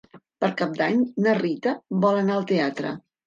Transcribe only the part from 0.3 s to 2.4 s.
Per Cap d'Any na Rita vol anar